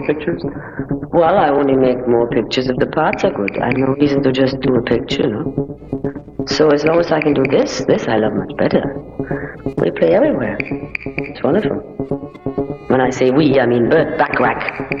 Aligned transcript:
more 0.00 0.06
pictures? 0.06 0.42
Well, 1.12 1.38
I 1.38 1.48
only 1.48 1.76
make 1.76 2.06
more 2.06 2.28
pictures 2.28 2.68
if 2.68 2.76
the 2.76 2.86
parts 2.86 3.24
are 3.24 3.30
good. 3.30 3.58
I 3.58 3.66
have 3.66 3.76
no 3.76 3.94
reason 3.94 4.22
to 4.22 4.32
just 4.32 4.60
do 4.60 4.74
a 4.74 4.82
picture, 4.82 5.26
no? 5.26 5.78
So 6.46 6.68
as 6.68 6.84
long 6.84 6.98
as 7.00 7.12
I 7.12 7.20
can 7.20 7.34
do 7.34 7.44
this, 7.50 7.84
this 7.86 8.08
I 8.08 8.16
love 8.16 8.32
much 8.34 8.56
better. 8.56 8.82
We 9.78 9.90
play 9.90 10.14
everywhere. 10.14 10.58
It's 10.60 11.42
wonderful. 11.42 11.76
When 12.88 13.00
I 13.00 13.10
say 13.10 13.30
we, 13.30 13.60
I 13.60 13.66
mean 13.66 13.88
Burt 13.88 14.18
Bacharach 14.18 14.92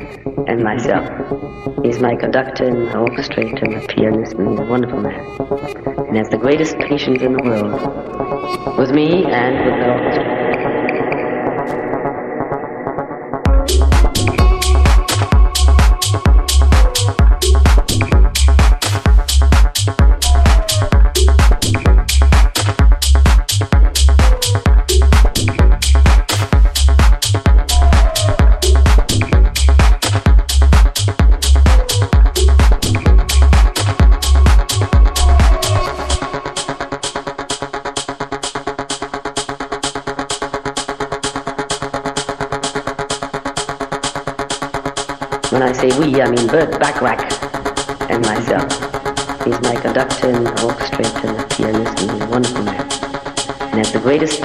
and 0.46 0.62
myself. 0.62 1.08
He's 1.84 1.98
my 1.98 2.14
conductor 2.14 2.66
and 2.66 2.86
my 2.86 2.92
orchestrator, 2.92 3.66
my 3.72 3.84
pianist, 3.86 4.34
and 4.34 4.50
he's 4.50 4.60
a 4.60 4.64
wonderful 4.64 5.00
man. 5.00 5.20
And 6.08 6.16
has 6.16 6.28
the 6.28 6.38
greatest 6.38 6.78
patience 6.78 7.22
in 7.22 7.32
the 7.32 7.42
world. 7.42 8.78
With 8.78 8.90
me 8.90 9.24
and 9.24 9.54
with 9.64 9.80
the 9.80 9.92
orchestra. 9.92 10.29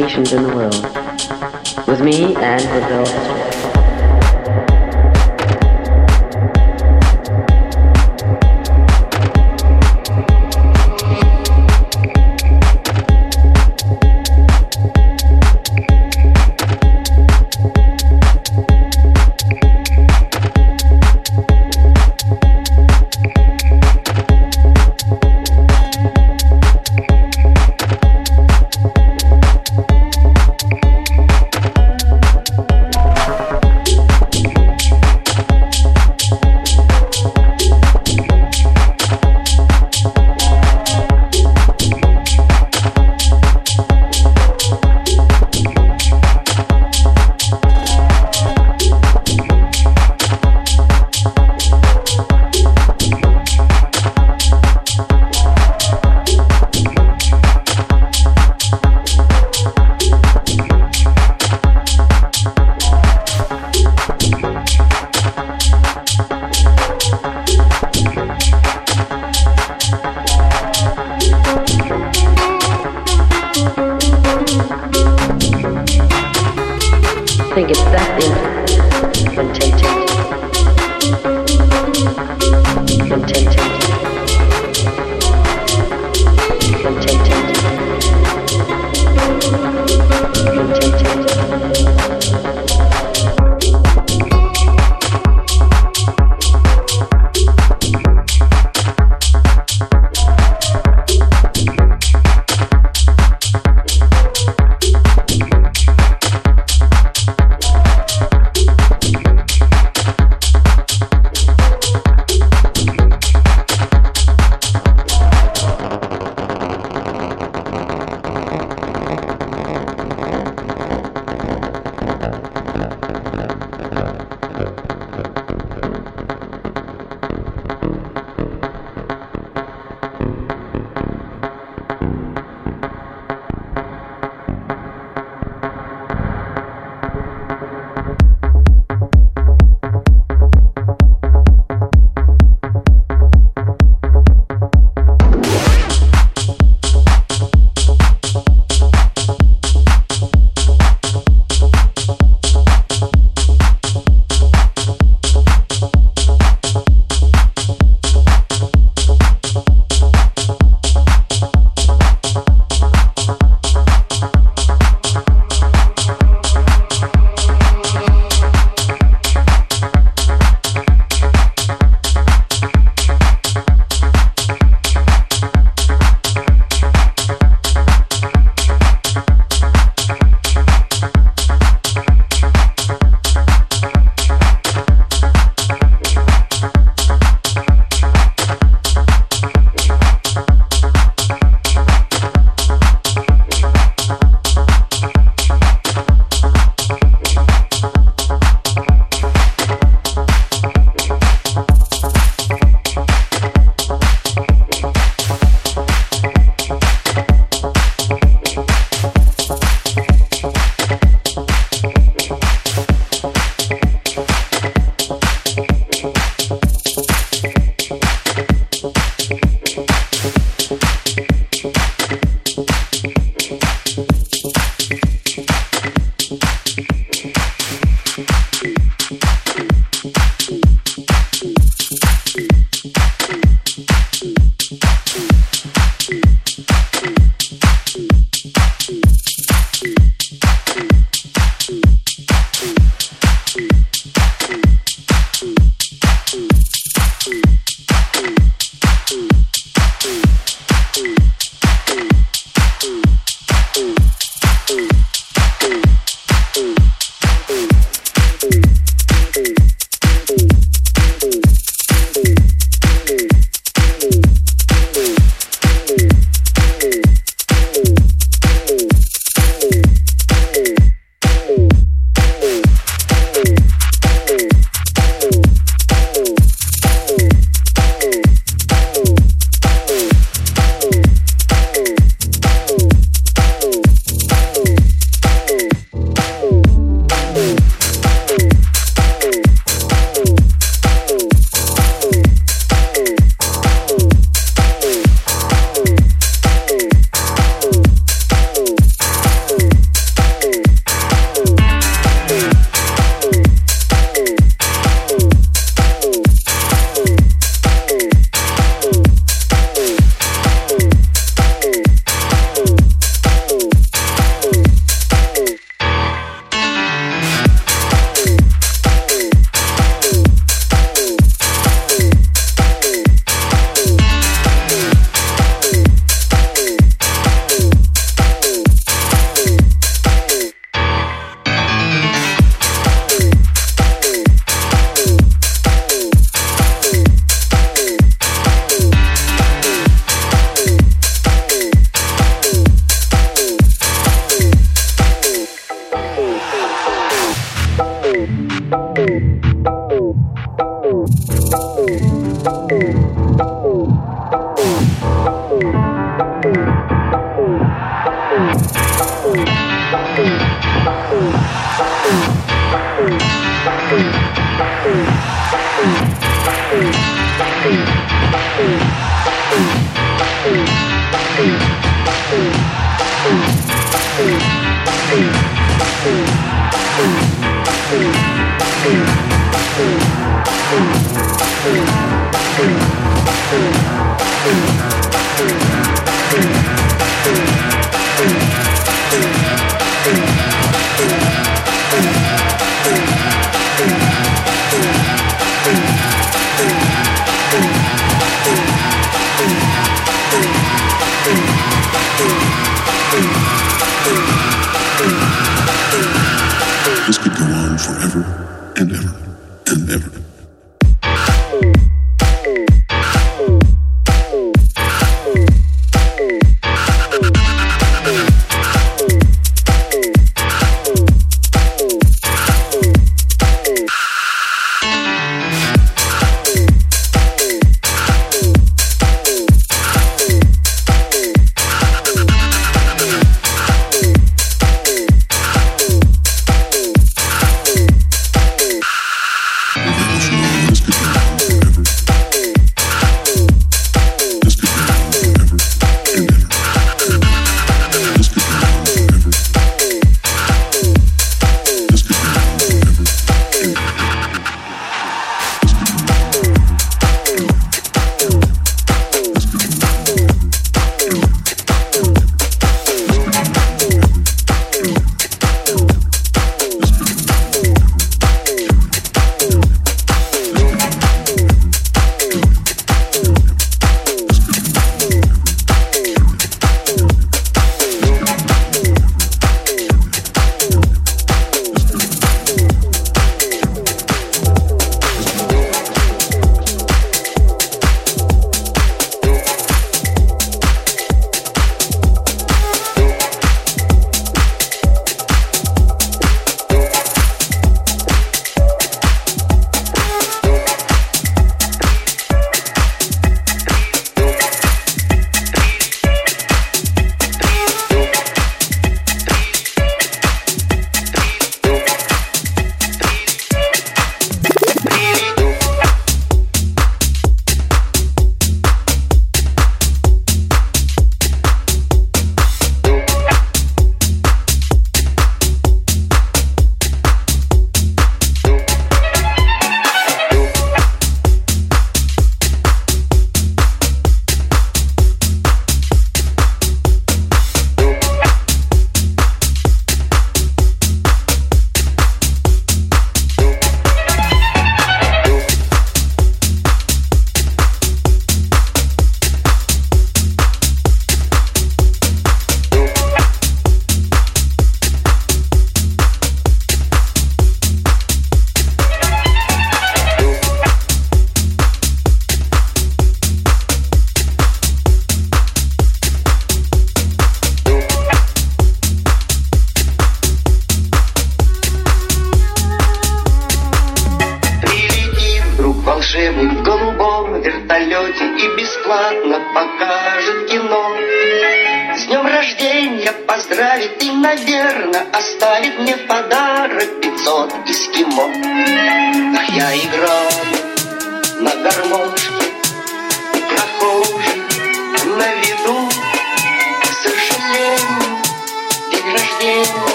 Patience 0.00 0.32
in 0.32 0.44
the 0.44 0.54
world. 0.54 1.88
With 1.88 2.00
me 2.00 2.36
and 2.36 2.62
with 2.72 2.84
orchestra. 3.00 3.67